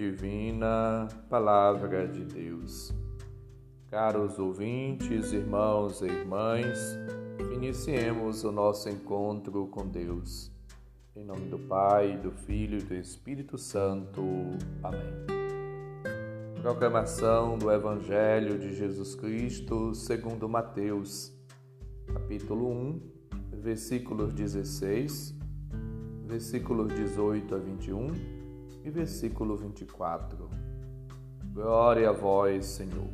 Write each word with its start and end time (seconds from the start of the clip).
divina, 0.00 1.08
Palavra 1.28 2.08
de 2.08 2.24
Deus. 2.24 2.90
Caros 3.90 4.38
ouvintes, 4.38 5.30
irmãos 5.30 6.00
e 6.00 6.06
irmãs, 6.06 6.96
iniciemos 7.54 8.42
o 8.42 8.50
nosso 8.50 8.88
encontro 8.88 9.66
com 9.66 9.86
Deus. 9.86 10.50
Em 11.14 11.22
nome 11.22 11.50
do 11.50 11.58
Pai, 11.58 12.16
do 12.16 12.30
Filho 12.30 12.78
e 12.78 12.82
do 12.82 12.94
Espírito 12.94 13.58
Santo. 13.58 14.22
Amém. 14.82 15.02
Proclamação 16.62 17.58
do 17.58 17.70
Evangelho 17.70 18.58
de 18.58 18.74
Jesus 18.74 19.14
Cristo 19.14 19.94
segundo 19.94 20.48
Mateus, 20.48 21.30
capítulo 22.10 22.70
1, 22.70 23.02
versículos 23.52 24.32
16, 24.32 25.36
versículos 26.26 26.90
18 26.94 27.54
a 27.54 27.58
21 27.58 28.39
e 28.84 28.90
versículo 28.90 29.56
24. 29.56 30.48
Glória 31.52 32.08
a 32.08 32.12
vós, 32.12 32.66
Senhor. 32.66 33.08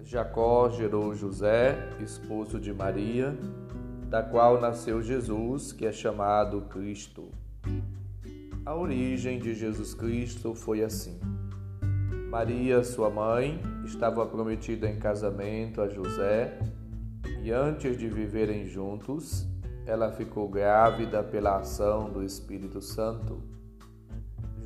Jacó 0.00 0.68
gerou 0.68 1.14
José, 1.14 1.76
esposo 2.00 2.60
de 2.60 2.72
Maria, 2.72 3.36
da 4.08 4.22
qual 4.22 4.60
nasceu 4.60 5.00
Jesus, 5.00 5.72
que 5.72 5.86
é 5.86 5.92
chamado 5.92 6.62
Cristo. 6.62 7.30
A 8.64 8.74
origem 8.74 9.38
de 9.38 9.54
Jesus 9.54 9.94
Cristo 9.94 10.54
foi 10.54 10.82
assim. 10.82 11.18
Maria, 12.30 12.82
sua 12.84 13.10
mãe, 13.10 13.60
estava 13.84 14.24
prometida 14.26 14.88
em 14.88 14.98
casamento 14.98 15.80
a 15.80 15.88
José 15.88 16.58
e 17.42 17.50
antes 17.50 17.96
de 17.98 18.08
viverem 18.08 18.66
juntos, 18.66 19.46
ela 19.84 20.12
ficou 20.12 20.48
grávida 20.48 21.22
pela 21.22 21.56
ação 21.56 22.10
do 22.10 22.22
Espírito 22.22 22.80
Santo. 22.80 23.42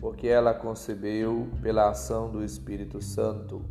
porque 0.00 0.26
ela 0.26 0.54
concebeu 0.54 1.46
pela 1.60 1.90
ação 1.90 2.30
do 2.30 2.42
Espírito 2.42 3.02
Santo. 3.02 3.62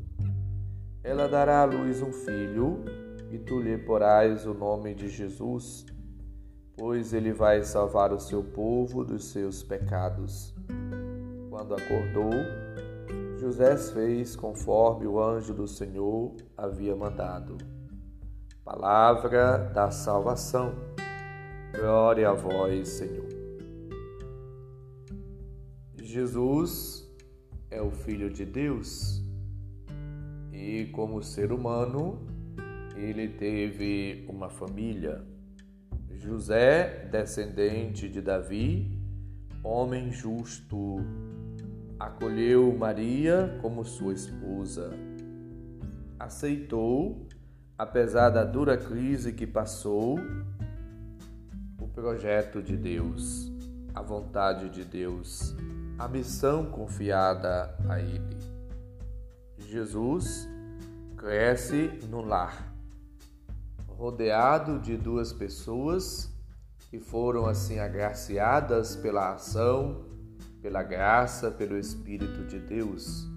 Ela 1.03 1.27
dará 1.27 1.61
à 1.61 1.66
luz 1.66 2.02
um 2.02 2.13
filho, 2.13 2.83
e 3.31 3.39
tu 3.39 3.59
lhe 3.59 3.77
porás 3.77 4.45
o 4.45 4.53
nome 4.53 4.94
de 4.94 5.09
Jesus, 5.09 5.86
pois 6.77 7.13
ele 7.13 7.33
vai 7.33 7.63
salvar 7.63 8.13
o 8.13 8.19
seu 8.19 8.44
povo 8.44 9.03
dos 9.03 9.25
seus 9.25 9.63
pecados. 9.63 10.53
Quando 11.49 11.73
acordou, 11.73 12.31
José 13.39 13.75
fez 13.77 14.36
conforme 14.36 15.08
o 15.08 15.21
anjo 15.21 15.53
do 15.53 15.67
Senhor 15.67 16.36
havia 16.55 16.95
mandado. 16.95 17.58
Palavra 18.64 19.58
da 19.73 19.89
salvação. 19.89 20.73
Glória 21.75 22.30
a 22.30 22.33
vós, 22.33 22.89
Senhor. 22.89 23.39
Jesus 26.09 27.08
é 27.70 27.80
o 27.80 27.92
Filho 27.92 28.31
de 28.31 28.43
Deus 28.43 29.23
e, 30.52 30.86
como 30.86 31.21
ser 31.21 31.52
humano, 31.52 32.25
ele 32.95 33.27
teve 33.27 34.25
uma 34.27 34.49
família. 34.49 35.23
José, 36.15 37.08
descendente 37.11 38.09
de 38.09 38.21
Davi, 38.21 38.99
homem 39.64 40.11
justo, 40.11 40.95
acolheu 41.99 42.76
Maria 42.76 43.59
como 43.61 43.86
sua 43.86 44.14
esposa. 44.14 44.89
Aceitou, 46.20 47.27
apesar 47.77 48.31
da 48.31 48.43
dura 48.43 48.76
crise 48.76 49.31
que 49.31 49.45
passou, 49.45 50.17
o 51.80 51.87
projeto 51.87 52.64
de 52.64 52.76
Deus, 52.76 53.53
a 53.93 54.02
vontade 54.02 54.70
de 54.70 54.83
Deus 54.83 55.55
a 55.99 56.08
missão 56.08 56.65
confiada 56.65 57.76
a 57.89 57.99
ele. 57.99 58.37
Jesus 59.58 60.48
cresce 61.17 61.99
no 62.10 62.21
lar, 62.21 62.73
rodeado 63.86 64.80
de 64.80 64.95
duas 64.95 65.33
pessoas 65.33 66.33
que 66.89 67.02
foram 67.02 67.45
assim 67.45 67.80
agraciadas 67.80 68.95
pela 68.95 69.33
ação, 69.33 70.05
pela 70.61 70.82
graça, 70.83 71.52
pelo 71.52 71.77
Espírito 71.77 72.45
de 72.45 72.59
Deus. 72.59 73.27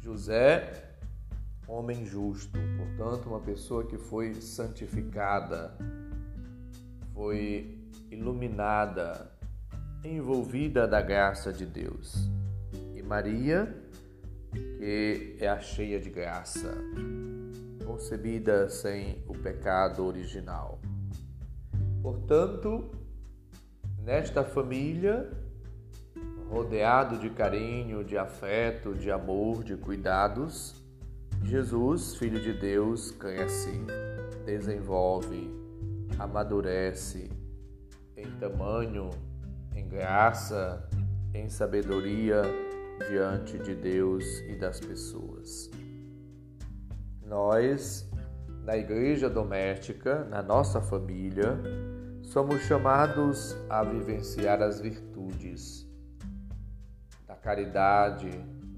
José, 0.00 0.96
homem 1.68 2.06
justo, 2.06 2.58
portanto, 2.78 3.28
uma 3.28 3.40
pessoa 3.40 3.86
que 3.86 3.98
foi 3.98 4.34
santificada, 4.40 5.76
foi 7.12 7.78
iluminada, 8.10 9.31
envolvida 10.04 10.86
da 10.86 11.00
graça 11.00 11.52
de 11.52 11.64
Deus. 11.64 12.30
E 12.94 13.02
Maria, 13.02 13.74
que 14.52 15.36
é 15.40 15.48
a 15.48 15.60
cheia 15.60 16.00
de 16.00 16.10
graça, 16.10 16.74
concebida 17.84 18.68
sem 18.68 19.22
o 19.28 19.32
pecado 19.32 20.04
original. 20.04 20.80
Portanto, 22.02 22.90
nesta 23.98 24.42
família, 24.42 25.30
rodeado 26.50 27.18
de 27.18 27.30
carinho, 27.30 28.04
de 28.04 28.18
afeto, 28.18 28.94
de 28.94 29.10
amor, 29.10 29.62
de 29.62 29.76
cuidados, 29.76 30.74
Jesus, 31.44 32.16
Filho 32.16 32.40
de 32.40 32.52
Deus, 32.52 33.10
cresce, 33.10 33.80
desenvolve, 34.44 35.50
amadurece 36.18 37.30
em 38.16 38.30
tamanho, 38.32 39.10
graça, 39.92 40.88
em 41.34 41.50
sabedoria 41.50 42.40
diante 43.10 43.58
de 43.58 43.74
Deus 43.74 44.24
e 44.48 44.56
das 44.56 44.80
pessoas. 44.80 45.70
Nós, 47.26 48.10
na 48.64 48.74
igreja 48.74 49.28
doméstica, 49.28 50.24
na 50.24 50.42
nossa 50.42 50.80
família, 50.80 51.58
somos 52.22 52.62
chamados 52.62 53.54
a 53.68 53.84
vivenciar 53.84 54.62
as 54.62 54.80
virtudes 54.80 55.86
da 57.26 57.34
caridade, 57.34 58.30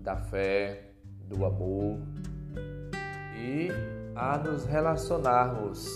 da 0.02 0.16
fé, 0.16 0.94
do 1.28 1.44
amor 1.44 2.00
e 3.36 3.68
a 4.16 4.36
nos 4.36 4.64
relacionarmos 4.64 5.88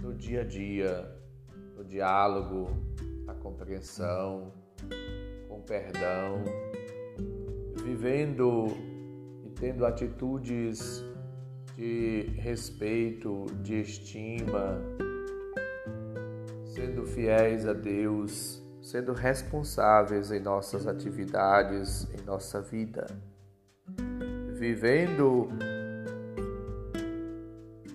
no 0.00 0.14
dia 0.14 0.40
a 0.40 0.44
dia, 0.44 1.14
no 1.76 1.84
diálogo, 1.84 2.70
a 3.28 3.34
compreensão, 3.34 4.52
com 5.48 5.60
perdão, 5.60 6.42
vivendo 7.84 8.68
e 9.44 9.50
tendo 9.50 9.84
atitudes 9.84 11.04
de 11.76 12.22
respeito, 12.36 13.46
de 13.62 13.82
estima, 13.82 14.80
sendo 16.64 17.04
fiéis 17.04 17.66
a 17.66 17.72
Deus, 17.72 18.62
sendo 18.80 19.12
responsáveis 19.12 20.32
em 20.32 20.40
nossas 20.40 20.86
atividades, 20.86 22.08
em 22.18 22.24
nossa 22.24 22.60
vida, 22.62 23.06
vivendo 24.54 25.48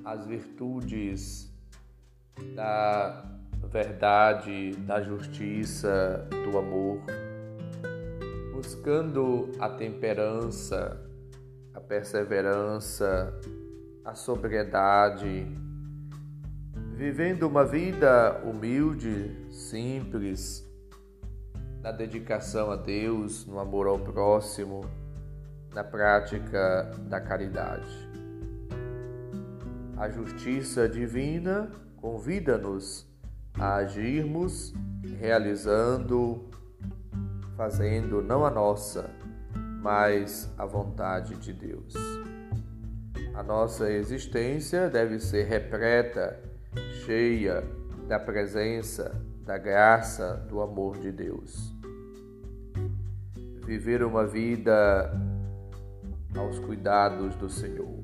as 0.05 0.25
virtudes 0.25 1.51
da 2.55 3.42
verdade, 3.73 4.75
da 4.85 5.01
justiça, 5.01 6.27
do 6.29 6.59
amor, 6.59 6.99
buscando 8.53 9.49
a 9.59 9.67
temperança, 9.67 11.01
a 11.73 11.81
perseverança, 11.81 13.33
a 14.05 14.13
sobriedade, 14.13 15.47
vivendo 16.91 17.47
uma 17.47 17.65
vida 17.65 18.43
humilde, 18.45 19.35
simples, 19.49 20.63
na 21.81 21.91
dedicação 21.91 22.69
a 22.69 22.75
Deus, 22.75 23.43
no 23.47 23.57
amor 23.57 23.87
ao 23.87 23.97
próximo, 23.97 24.81
na 25.73 25.83
prática 25.83 26.91
da 27.09 27.19
caridade. 27.19 28.07
A 29.97 30.07
justiça 30.11 30.87
divina 30.87 31.71
convida-nos 31.97 33.11
a 33.57 33.75
agirmos 33.75 34.73
realizando, 35.19 36.49
fazendo 37.55 38.21
não 38.21 38.45
a 38.45 38.49
nossa, 38.49 39.09
mas 39.81 40.51
a 40.57 40.65
vontade 40.65 41.35
de 41.35 41.53
Deus. 41.53 41.93
A 43.33 43.41
nossa 43.41 43.91
existência 43.91 44.89
deve 44.89 45.19
ser 45.19 45.45
repleta, 45.47 46.39
cheia 47.05 47.63
da 48.07 48.19
presença, 48.19 49.19
da 49.45 49.57
graça, 49.57 50.35
do 50.49 50.61
amor 50.61 50.99
de 50.99 51.11
Deus. 51.11 51.73
Viver 53.65 54.03
uma 54.03 54.25
vida 54.25 55.11
aos 56.37 56.59
cuidados 56.59 57.35
do 57.35 57.49
Senhor. 57.49 58.03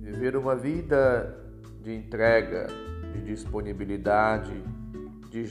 Viver 0.00 0.36
uma 0.36 0.54
vida 0.54 1.34
de 1.82 1.94
entrega, 1.94 2.66
de 3.14 3.20
disponibilidade, 3.22 4.52
de 5.30 5.44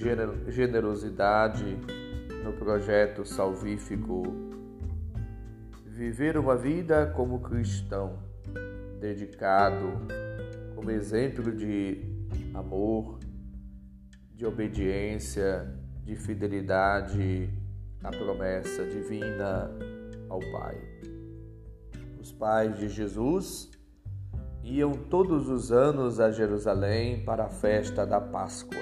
generosidade 0.50 1.78
no 2.44 2.52
projeto 2.54 3.26
salvífico. 3.26 4.24
Viver 5.86 6.38
uma 6.38 6.58
vida 6.58 7.08
como 7.16 7.40
cristão, 7.40 8.20
dedicado, 9.00 10.06
como 10.76 10.92
exemplo 10.92 11.52
de 11.56 12.04
amor, 12.54 13.20
de 14.36 14.46
obediência, 14.46 15.74
de 16.04 16.16
fidelidade 16.18 17.50
à 18.04 18.10
promessa 18.10 18.86
divina 18.86 19.72
ao 20.28 20.40
Pai. 20.52 20.78
Os 22.20 22.32
pais 22.32 22.78
de 22.78 22.90
Jesus 22.90 23.73
iam 24.64 24.94
todos 24.94 25.50
os 25.50 25.72
anos 25.72 26.20
a 26.22 26.32
Jerusalém 26.32 27.24
para 27.26 27.46
a 27.46 27.50
festa 27.50 28.06
da 28.06 28.22
Páscoa. 28.22 28.80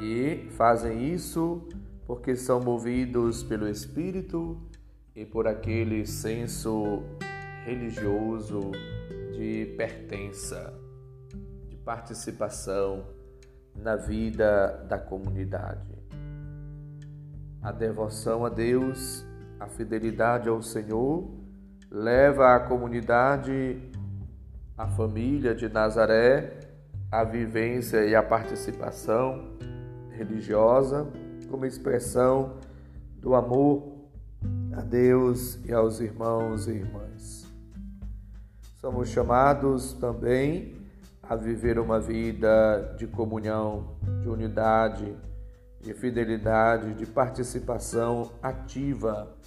E 0.00 0.48
fazem 0.52 1.12
isso 1.12 1.62
porque 2.06 2.34
são 2.34 2.58
movidos 2.58 3.42
pelo 3.42 3.68
Espírito 3.68 4.58
e 5.14 5.26
por 5.26 5.46
aquele 5.46 6.06
senso 6.06 7.02
religioso 7.64 8.72
de 9.32 9.74
pertença, 9.76 10.72
de 11.68 11.76
participação 11.76 13.04
na 13.76 13.94
vida 13.94 14.84
da 14.88 14.98
comunidade. 14.98 15.92
A 17.60 17.70
devoção 17.70 18.44
a 18.44 18.48
Deus, 18.48 19.24
a 19.60 19.68
fidelidade 19.68 20.48
ao 20.48 20.62
Senhor 20.62 21.41
leva 21.92 22.56
a 22.56 22.60
comunidade, 22.60 23.78
a 24.78 24.88
família 24.88 25.54
de 25.54 25.68
Nazaré, 25.68 26.58
a 27.10 27.22
vivência 27.22 28.06
e 28.06 28.14
a 28.14 28.22
participação 28.22 29.58
religiosa 30.10 31.06
como 31.50 31.66
expressão 31.66 32.56
do 33.18 33.34
amor 33.34 33.92
a 34.74 34.80
Deus 34.80 35.62
e 35.66 35.72
aos 35.74 36.00
irmãos 36.00 36.66
e 36.66 36.70
irmãs. 36.70 37.46
Somos 38.80 39.10
chamados 39.10 39.92
também 39.92 40.74
a 41.22 41.36
viver 41.36 41.78
uma 41.78 42.00
vida 42.00 42.94
de 42.96 43.06
comunhão, 43.06 43.96
de 44.22 44.30
unidade, 44.30 45.14
de 45.78 45.92
fidelidade, 45.92 46.94
de 46.94 47.04
participação 47.04 48.32
ativa 48.42 49.41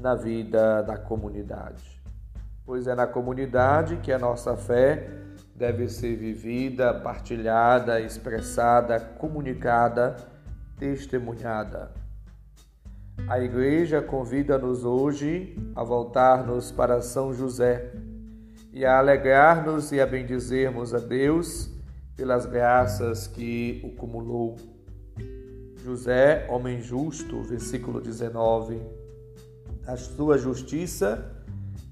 na 0.00 0.14
vida 0.14 0.82
da 0.82 0.96
comunidade. 0.96 2.02
Pois 2.64 2.86
é 2.86 2.94
na 2.94 3.06
comunidade 3.06 3.98
que 3.98 4.12
a 4.12 4.18
nossa 4.18 4.56
fé 4.56 5.08
deve 5.54 5.88
ser 5.88 6.16
vivida, 6.16 6.92
partilhada, 6.92 8.00
expressada, 8.00 8.98
comunicada, 8.98 10.16
testemunhada. 10.78 11.92
A 13.28 13.40
Igreja 13.40 14.02
convida-nos 14.02 14.84
hoje 14.84 15.56
a 15.74 15.82
voltar-nos 15.82 16.70
para 16.70 17.00
São 17.00 17.32
José 17.32 17.92
e 18.72 18.84
a 18.84 18.98
alegrar-nos 18.98 19.90
e 19.92 20.00
a 20.00 20.06
bendizermos 20.06 20.92
a 20.92 20.98
Deus 20.98 21.70
pelas 22.16 22.44
graças 22.46 23.26
que 23.26 23.80
o 23.84 23.96
cumulou. 23.96 24.56
José, 25.82 26.46
homem 26.50 26.80
justo, 26.80 27.42
versículo 27.42 28.00
19 28.00 28.95
a 29.86 29.96
sua 29.96 30.36
justiça 30.36 31.30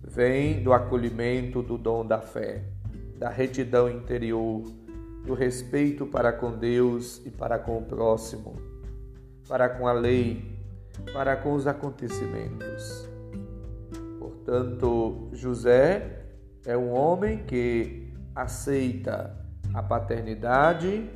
vem 0.02 0.62
do 0.62 0.73
acolhimento 0.73 1.62
do 1.62 1.79
dom 1.79 2.05
da 2.05 2.20
fé, 2.20 2.64
da 3.17 3.29
retidão 3.29 3.88
interior, 3.88 4.62
do 5.25 5.32
respeito 5.32 6.05
para 6.05 6.32
com 6.32 6.50
Deus 6.50 7.23
e 7.25 7.31
para 7.31 7.58
com 7.58 7.79
o 7.79 7.82
próximo, 7.82 8.56
para 9.49 9.69
com 9.69 9.87
a 9.87 9.93
lei, 9.93 10.58
para 11.12 11.37
com 11.37 11.55
os 11.55 11.67
acontecimentos. 11.67 13.08
Portanto, 14.19 15.29
José 15.32 16.25
é 16.67 16.76
um 16.76 16.93
homem 16.93 17.44
que 17.44 18.12
aceita 18.35 19.38
a 19.73 19.82
paternidade 19.82 21.11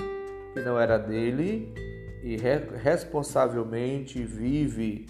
que 0.55 0.61
não 0.61 0.79
era 0.79 0.97
dele 0.97 1.75
e 2.23 2.37
responsavelmente 2.37 4.23
vive 4.25 5.07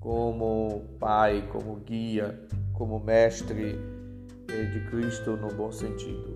como 0.00 0.96
pai, 0.98 1.46
como 1.52 1.76
guia, 1.76 2.40
como 2.72 2.98
mestre 2.98 3.78
eh, 4.48 4.64
de 4.64 4.80
Cristo 4.90 5.36
no 5.36 5.48
bom 5.48 5.70
sentido. 5.70 6.34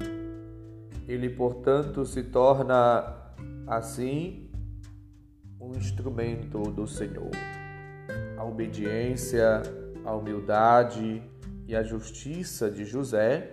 Ele, 1.09 1.31
portanto, 1.31 2.05
se 2.05 2.23
torna 2.23 3.33
assim 3.67 4.51
um 5.59 5.73
instrumento 5.73 6.71
do 6.71 6.87
Senhor. 6.87 7.31
A 8.37 8.45
obediência, 8.45 9.63
a 10.05 10.15
humildade 10.15 11.23
e 11.67 11.75
a 11.75 11.83
justiça 11.83 12.71
de 12.71 12.85
José 12.85 13.53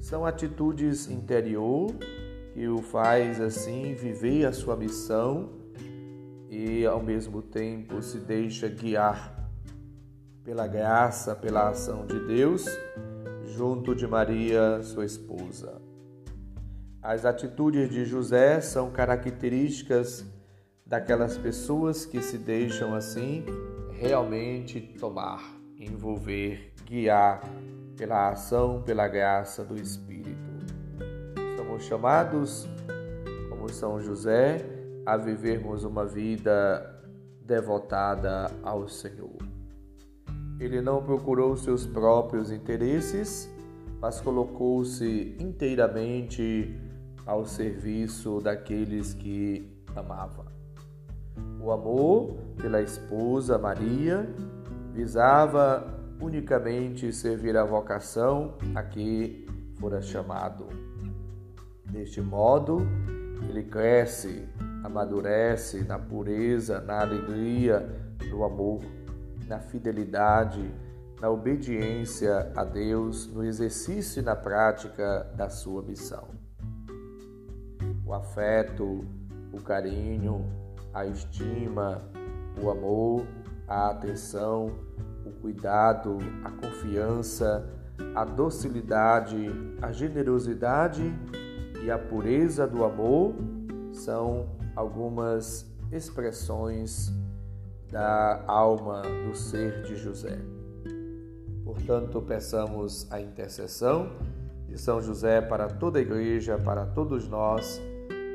são 0.00 0.24
atitudes 0.24 1.10
interior 1.10 1.94
que 2.54 2.66
o 2.66 2.78
faz 2.78 3.40
assim 3.40 3.94
viver 3.94 4.46
a 4.46 4.52
sua 4.52 4.76
missão 4.76 5.57
e 6.48 6.86
ao 6.86 7.02
mesmo 7.02 7.42
tempo 7.42 8.02
se 8.02 8.18
deixa 8.18 8.68
guiar 8.68 9.38
pela 10.42 10.66
graça, 10.66 11.34
pela 11.34 11.68
ação 11.68 12.06
de 12.06 12.18
Deus, 12.20 12.64
junto 13.44 13.94
de 13.94 14.06
Maria, 14.06 14.82
sua 14.82 15.04
esposa. 15.04 15.80
As 17.02 17.24
atitudes 17.24 17.90
de 17.90 18.04
José 18.04 18.60
são 18.60 18.90
características 18.90 20.24
daquelas 20.86 21.36
pessoas 21.36 22.06
que 22.06 22.22
se 22.22 22.38
deixam 22.38 22.94
assim 22.94 23.44
realmente 23.90 24.80
tomar, 24.98 25.42
envolver, 25.78 26.72
guiar 26.86 27.42
pela 27.96 28.30
ação, 28.30 28.82
pela 28.82 29.06
graça 29.06 29.62
do 29.64 29.76
Espírito. 29.76 30.38
Somos 31.56 31.84
chamados, 31.84 32.66
como 33.50 33.68
São 33.68 34.00
José, 34.00 34.77
a 35.04 35.16
vivermos 35.16 35.84
uma 35.84 36.04
vida 36.04 37.02
devotada 37.40 38.50
ao 38.62 38.88
Senhor. 38.88 39.36
Ele 40.60 40.80
não 40.80 41.02
procurou 41.02 41.56
seus 41.56 41.86
próprios 41.86 42.50
interesses, 42.50 43.48
mas 44.00 44.20
colocou-se 44.20 45.36
inteiramente 45.40 46.74
ao 47.24 47.44
serviço 47.46 48.40
daqueles 48.40 49.14
que 49.14 49.70
amava. 49.94 50.46
O 51.60 51.70
amor 51.70 52.36
pela 52.56 52.80
esposa 52.82 53.58
Maria 53.58 54.28
visava 54.92 55.86
unicamente 56.20 57.12
servir 57.12 57.56
a 57.56 57.64
vocação 57.64 58.54
a 58.74 58.82
que 58.82 59.46
fora 59.78 60.02
chamado. 60.02 60.66
Deste 61.84 62.20
modo, 62.20 62.80
ele 63.48 63.62
cresce 63.62 64.46
amadurece 64.84 65.82
na 65.84 65.98
pureza, 65.98 66.80
na 66.80 67.00
alegria, 67.00 67.88
no 68.30 68.44
amor, 68.44 68.80
na 69.46 69.58
fidelidade, 69.58 70.72
na 71.20 71.30
obediência 71.30 72.52
a 72.54 72.64
Deus, 72.64 73.26
no 73.26 73.44
exercício 73.44 74.20
e 74.20 74.24
na 74.24 74.36
prática 74.36 75.26
da 75.36 75.48
sua 75.48 75.82
missão. 75.82 76.28
O 78.06 78.14
afeto, 78.14 79.04
o 79.52 79.60
carinho, 79.62 80.46
a 80.94 81.06
estima, 81.06 82.02
o 82.62 82.70
amor, 82.70 83.26
a 83.66 83.90
atenção, 83.90 84.72
o 85.26 85.30
cuidado, 85.40 86.18
a 86.44 86.50
confiança, 86.50 87.68
a 88.14 88.24
docilidade, 88.24 89.50
a 89.82 89.92
generosidade 89.92 91.12
e 91.82 91.90
a 91.90 91.98
pureza 91.98 92.66
do 92.66 92.84
amor 92.84 93.34
são 93.92 94.57
algumas 94.78 95.66
expressões 95.90 97.12
da 97.90 98.44
alma 98.46 99.02
do 99.26 99.34
ser 99.34 99.82
de 99.82 99.96
José. 99.96 100.38
Portanto, 101.64 102.22
peçamos 102.22 103.10
a 103.10 103.20
intercessão 103.20 104.12
de 104.68 104.78
São 104.78 105.02
José 105.02 105.40
para 105.40 105.66
toda 105.66 105.98
a 105.98 106.02
igreja, 106.02 106.56
para 106.58 106.86
todos 106.86 107.28
nós 107.28 107.80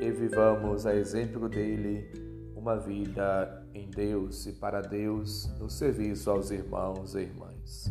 e 0.02 0.10
vivamos 0.10 0.84
a 0.84 0.94
exemplo 0.94 1.48
dele 1.48 2.12
uma 2.54 2.76
vida 2.76 3.66
em 3.72 3.88
Deus 3.88 4.44
e 4.44 4.52
para 4.52 4.82
Deus 4.82 5.48
no 5.58 5.70
serviço 5.70 6.30
aos 6.30 6.50
irmãos 6.50 7.14
e 7.14 7.20
irmãs. 7.20 7.90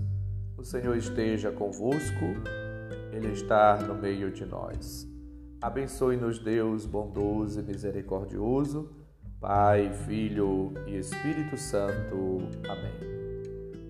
O 0.56 0.64
Senhor 0.64 0.96
esteja 0.96 1.52
convosco, 1.52 2.26
Ele 3.12 3.32
está 3.32 3.78
no 3.78 3.96
meio 3.96 4.32
de 4.32 4.46
nós. 4.46 5.12
Abençoe-nos, 5.64 6.40
Deus 6.40 6.86
bondoso 6.86 7.62
e 7.62 7.64
misericordioso, 7.64 8.92
Pai, 9.40 9.94
Filho 10.06 10.74
e 10.86 10.98
Espírito 10.98 11.56
Santo. 11.56 12.40
Amém. 12.68 12.92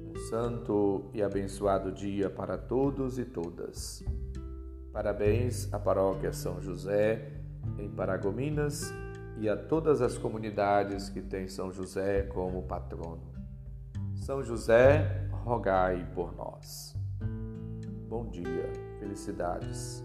Um 0.06 0.16
santo 0.30 1.10
e 1.16 1.24
abençoado 1.24 1.92
dia 1.92 2.30
para 2.30 2.60
todos 2.60 3.18
e 3.18 3.26
todas. 3.26 4.06
Parabéns 4.92 5.74
à 5.74 5.80
Paróquia 5.80 6.32
São 6.32 6.62
José, 6.62 7.42
em 7.80 7.90
Paragominas, 7.90 8.94
e 9.40 9.50
a 9.50 9.58
todas 9.58 10.00
as 10.00 10.16
comunidades 10.16 11.10
que 11.10 11.24
têm 11.24 11.48
São 11.48 11.72
José 11.72 12.22
como 12.22 12.62
patrono. 12.68 13.34
São 14.14 14.44
José, 14.44 15.28
rogai 15.44 16.08
por 16.14 16.36
nós. 16.36 16.96
Bom 18.08 18.30
dia, 18.30 18.72
felicidades. 19.00 20.04